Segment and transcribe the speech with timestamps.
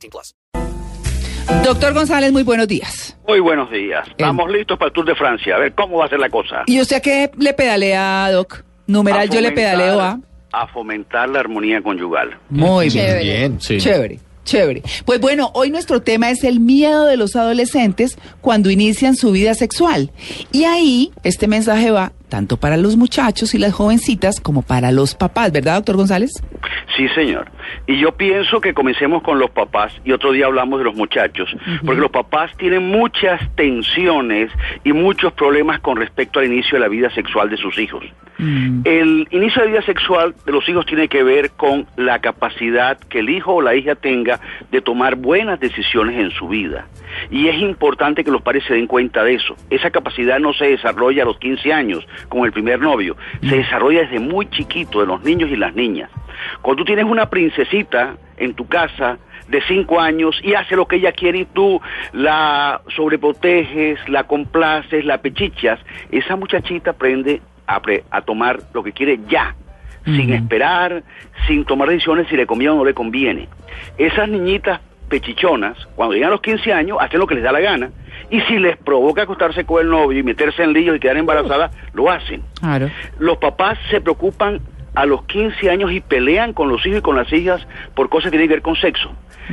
[0.00, 0.34] 18 plus.
[1.64, 3.16] Doctor González, muy buenos días.
[3.26, 4.06] Muy buenos días.
[4.08, 5.56] Estamos listos para el Tour de Francia.
[5.56, 6.62] A ver cómo va a ser la cosa.
[6.66, 8.64] ¿Y usted qué le pedalea, Doc?
[8.86, 10.20] Numeral, yo le pedaleo a...
[10.52, 12.36] A fomentar la armonía conyugal.
[12.48, 13.06] Muy bien.
[13.06, 13.22] Chévere.
[13.22, 13.78] Bien, sí.
[13.78, 14.18] Chévere.
[14.44, 14.82] Chévere.
[15.04, 19.54] Pues bueno, hoy nuestro tema es el miedo de los adolescentes cuando inician su vida
[19.54, 20.10] sexual.
[20.50, 25.14] Y ahí este mensaje va tanto para los muchachos y las jovencitas como para los
[25.14, 26.32] papás, ¿verdad, doctor González?
[26.96, 27.50] Sí, señor.
[27.86, 31.54] Y yo pienso que comencemos con los papás y otro día hablamos de los muchachos,
[31.84, 34.50] porque los papás tienen muchas tensiones
[34.84, 38.04] y muchos problemas con respecto al inicio de la vida sexual de sus hijos.
[38.38, 38.82] Mm.
[38.84, 42.98] El inicio de la vida sexual de los hijos tiene que ver con la capacidad
[42.98, 46.86] que el hijo o la hija tenga de tomar buenas decisiones en su vida.
[47.30, 49.56] Y es importante que los padres se den cuenta de eso.
[49.68, 53.16] Esa capacidad no se desarrolla a los 15 años, como el primer novio.
[53.48, 56.10] Se desarrolla desde muy chiquito, de los niños y las niñas.
[56.62, 59.18] Cuando tú tienes una princesita en tu casa
[59.48, 61.80] de 5 años y hace lo que ella quiere y tú
[62.12, 68.92] la sobreproteges, la complaces, la pechichas, esa muchachita aprende a, pre- a tomar lo que
[68.92, 69.54] quiere ya,
[70.04, 71.02] sin esperar,
[71.46, 73.48] sin tomar decisiones si le conviene o no le conviene.
[73.98, 77.60] Esas niñitas pechichonas, cuando llegan a los 15 años, hacen lo que les da la
[77.60, 77.90] gana.
[78.30, 81.72] Y si les provoca acostarse con el novio y meterse en líos y quedar embarazadas,
[81.94, 82.42] lo hacen.
[82.60, 82.90] Claro.
[83.18, 84.60] Los papás se preocupan
[84.94, 88.26] a los 15 años y pelean con los hijos y con las hijas por cosas
[88.26, 89.12] que tienen que ver con sexo.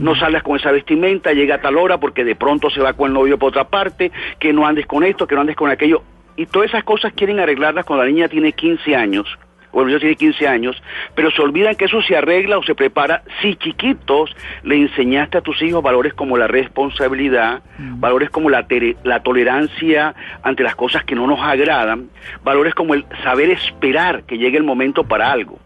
[0.00, 3.08] No salgas con esa vestimenta, llega a tal hora porque de pronto se va con
[3.08, 6.02] el novio por otra parte, que no andes con esto, que no andes con aquello.
[6.36, 9.26] Y todas esas cosas quieren arreglarlas cuando la niña tiene 15 años,
[9.72, 10.82] o el niño tiene 15 años,
[11.14, 15.40] pero se olvidan que eso se arregla o se prepara si chiquitos le enseñaste a
[15.40, 18.66] tus hijos valores como la responsabilidad, valores como la,
[19.04, 22.08] la tolerancia ante las cosas que no nos agradan,
[22.42, 25.58] valores como el saber esperar que llegue el momento para algo.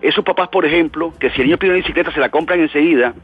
[0.00, 3.14] Esos papás, por ejemplo, que si el niño pide una bicicleta se la compran enseguida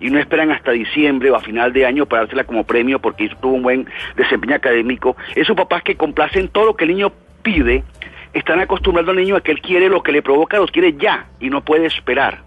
[0.00, 3.28] y no esperan hasta diciembre o a final de año para dársela como premio porque
[3.40, 5.16] tuvo un buen desempeño académico.
[5.36, 7.84] Esos papás que complacen todo lo que el niño pide,
[8.32, 11.26] están acostumbrando al niño a que él quiere lo que le provoca, lo quiere ya
[11.40, 12.38] y no puede esperar.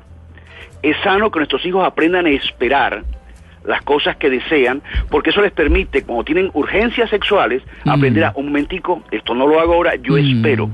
[0.81, 3.03] Es sano que nuestros hijos aprendan a esperar
[3.65, 8.47] las cosas que desean, porque eso les permite, cuando tienen urgencias sexuales, aprender a un
[8.47, 10.17] momentico, esto no lo hago ahora, yo Mm.
[10.37, 10.69] espero.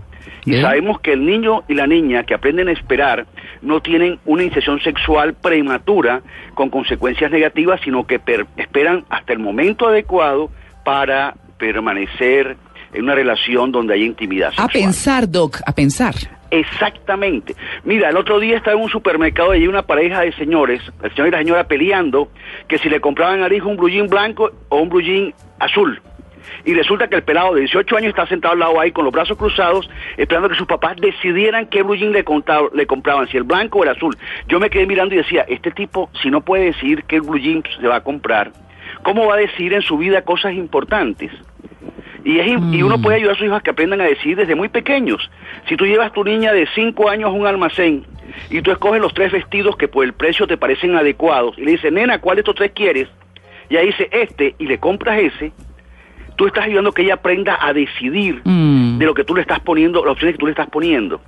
[0.46, 3.28] Y sabemos que el niño y la niña que aprenden a esperar
[3.62, 6.22] no tienen una iniciación sexual prematura
[6.56, 10.50] con consecuencias negativas, sino que per- esperan hasta el momento adecuado
[10.84, 12.58] para permanecer
[12.94, 14.70] en una relación donde hay intimidad A sexual.
[14.72, 16.16] pensar, Doc, a pensar.
[16.52, 17.56] Exactamente.
[17.84, 21.12] Mira, el otro día estaba en un supermercado y hay una pareja de señores, el
[21.12, 22.30] señor y la señora peleando,
[22.68, 26.02] que si le compraban al hijo un blue jean blanco o un blue jean azul.
[26.66, 29.14] Y resulta que el pelado de 18 años está sentado al lado ahí con los
[29.14, 33.80] brazos cruzados, esperando que sus papás decidieran qué blue jean le, compraban, si el blanco
[33.80, 34.18] o el azul.
[34.48, 37.64] Yo me quedé mirando y decía, este tipo, si no puede decidir qué blue jean
[37.80, 38.52] se va a comprar,
[39.04, 41.32] ¿cómo va a decidir en su vida cosas importantes?
[42.26, 44.56] Y, es, y uno puede ayudar a sus hijos a que aprendan a decidir desde
[44.56, 45.30] muy pequeños.
[45.68, 48.06] Si tú llevas tu niña de 5 años a un almacén
[48.50, 51.72] y tú escoges los tres vestidos que por el precio te parecen adecuados y le
[51.72, 53.08] dices, nena, ¿cuál de estos tres quieres?
[53.70, 55.52] Y ahí dice este y le compras ese,
[56.36, 58.98] tú estás ayudando a que ella aprenda a decidir Mm.
[58.98, 61.22] de lo que tú le estás poniendo, las opciones que tú le estás poniendo.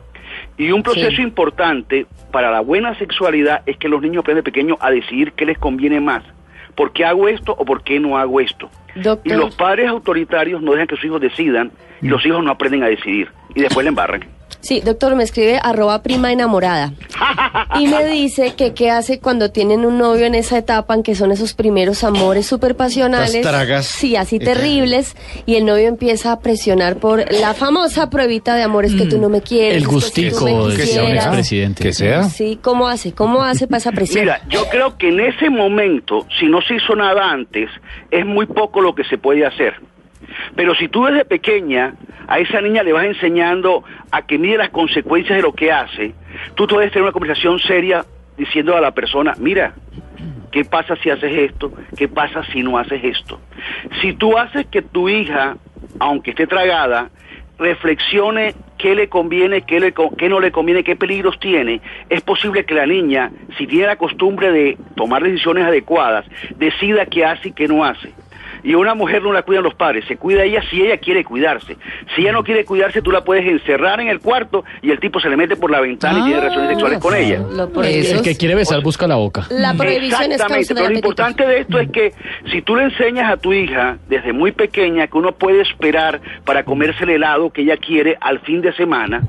[0.58, 1.22] Y un proceso Sí.
[1.22, 5.46] importante para la buena sexualidad es que los niños aprendan de pequeños a decidir qué
[5.46, 6.24] les conviene más.
[6.76, 8.70] ¿Por qué hago esto o por qué no hago esto?
[9.24, 11.72] Y los padres autoritarios no dejan que sus hijos decidan
[12.02, 14.26] y los hijos no aprenden a decidir y después le embarran.
[14.62, 16.94] Sí, doctor, me escribe arroba prima enamorada
[17.80, 21.16] y me dice que qué hace cuando tienen un novio en esa etapa en que
[21.16, 23.34] son esos primeros amores súper pasionales.
[23.34, 23.86] Las tragas.
[23.86, 25.16] Sí, así terribles
[25.46, 29.30] y el novio empieza a presionar por la famosa pruebita de amores que tú no
[29.30, 29.78] me quieres.
[29.78, 31.84] El que gustico de que sea un expresidente.
[31.84, 32.24] Que sea.
[32.24, 33.14] Sí, ¿cómo hace?
[33.14, 34.22] ¿Cómo hace para esa presión?
[34.22, 37.70] Mira, yo creo que en ese momento, si no se hizo nada antes,
[38.10, 39.76] es muy poco lo que se puede hacer.
[40.56, 41.94] Pero si tú desde pequeña
[42.28, 46.14] a esa niña le vas enseñando a que mide las consecuencias de lo que hace,
[46.56, 48.06] tú puedes tener una conversación seria
[48.38, 49.74] diciendo a la persona, mira,
[50.52, 51.72] ¿qué pasa si haces esto?
[51.96, 53.40] ¿Qué pasa si no haces esto?
[54.02, 55.58] Si tú haces que tu hija,
[56.00, 57.10] aunque esté tragada,
[57.60, 62.66] reflexione qué le conviene, qué, le, qué no le conviene, qué peligros tiene, es posible
[62.66, 66.26] que la niña, si tiene la costumbre de tomar decisiones adecuadas,
[66.58, 68.12] decida qué hace y qué no hace.
[68.64, 71.78] Y una mujer no la cuidan los padres, se cuida ella si ella quiere cuidarse.
[72.16, 75.20] Si ella no quiere cuidarse, tú la puedes encerrar en el cuarto y el tipo
[75.20, 77.42] se le mete por la ventana y tiene Ah, relaciones sexuales con ella.
[78.12, 79.46] El que quiere besar busca la boca.
[79.50, 82.14] La prohibición es Exactamente, causa pero lo importante de esto es que
[82.52, 86.64] si tú le enseñas a tu hija desde muy pequeña que uno puede esperar para
[86.64, 89.22] comerse el helado que ella quiere al fin de semana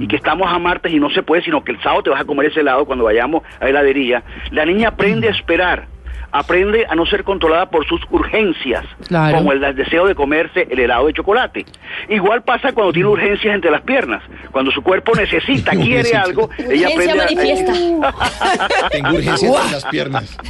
[0.00, 2.20] y que estamos a martes y no se puede, sino que el sábado te vas
[2.22, 5.86] a comer ese helado cuando vayamos a la heladería, la niña aprende a esperar.
[6.32, 9.38] Aprende a no ser controlada por sus urgencias, Claro.
[9.38, 11.64] como el deseo de comerse el helado de chocolate.
[12.08, 14.22] Igual pasa cuando tiene urgencias entre las piernas.
[14.50, 17.72] Cuando su cuerpo necesita, quiere algo, ella aprende a- manifiesta.
[18.90, 20.36] Tengo urgencia en las piernas.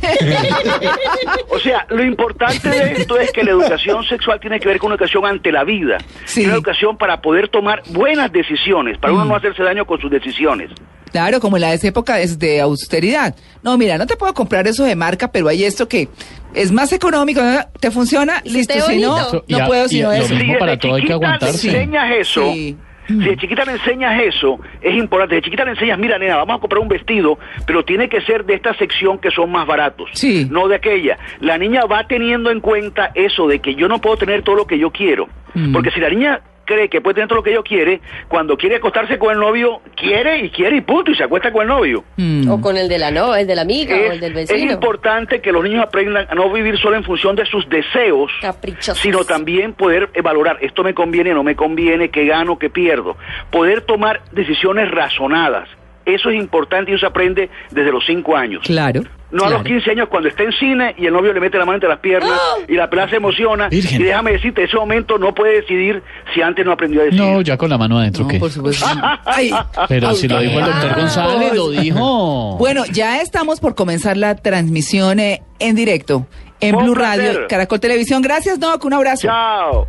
[1.49, 4.89] O sea, lo importante de esto es que la educación sexual tiene que ver con
[4.89, 5.99] una educación ante la vida.
[6.25, 6.45] Sí.
[6.45, 9.29] Una educación para poder tomar buenas decisiones, para uno Mm.
[9.29, 10.71] no hacerse daño con sus decisiones.
[11.17, 13.35] Claro, como en la de esa época es de austeridad.
[13.63, 16.09] No, mira, no te puedo comprar eso de marca, pero hay esto que
[16.53, 17.59] es más económico, ¿no?
[17.81, 18.43] ¿te funciona?
[18.45, 19.17] Listo, si no.
[19.47, 20.35] Y no a- puedo sino lo eso.
[20.35, 21.69] mismo Si para todo hay que chiquita aguantarse.
[21.69, 22.77] enseñas eso, Sí.
[23.09, 25.37] si de chiquita le enseñas eso, es importante.
[25.37, 28.45] De chiquita le enseñas, mira, nena, vamos a comprar un vestido, pero tiene que ser
[28.45, 30.47] de esta sección que son más baratos, Sí.
[30.51, 31.17] no de aquella.
[31.41, 34.67] La niña va teniendo en cuenta eso de que yo no puedo tener todo lo
[34.67, 35.29] que yo quiero.
[35.55, 35.73] Mm.
[35.73, 38.77] Porque si la niña cree que puede tener todo lo que yo quiere, cuando quiere
[38.77, 42.05] acostarse con el novio, quiere y quiere y punto, y se acuesta con el novio.
[42.17, 42.51] Mm.
[42.51, 44.49] O con el de la no, el de la amiga o el Es, del es
[44.51, 44.73] vecino.
[44.73, 48.99] importante que los niños aprendan a no vivir solo en función de sus deseos, Caprichosos.
[49.01, 53.17] sino también poder valorar esto me conviene, no me conviene, qué gano, qué pierdo.
[53.51, 55.69] Poder tomar decisiones razonadas.
[56.07, 58.63] Eso es importante y eso se aprende desde los cinco años.
[58.65, 59.03] Claro.
[59.33, 59.65] No a los claro.
[59.77, 61.99] 15 años cuando está en cine y el novio le mete la mano entre las
[61.99, 62.61] piernas ¡Ah!
[62.69, 63.69] y la pelada se emociona.
[63.69, 64.01] Virgen.
[64.01, 66.01] Y déjame decirte, ese momento no puede decidir
[66.33, 67.25] si antes no aprendió a decidir.
[67.25, 68.39] No, ya con la mano adentro, No, ¿qué?
[68.39, 68.87] por supuesto.
[69.25, 69.51] Ay,
[69.89, 72.57] Pero si lo dijo el doctor Ah, González, lo dijo.
[72.57, 76.29] Bueno, ya estamos por comenzar la transmisión eh, en directo
[76.61, 77.47] en Blue Radio.
[77.49, 78.23] Caracol Televisión.
[78.23, 78.85] Gracias, Doc.
[78.85, 79.27] Un abrazo.
[79.27, 79.89] Chao.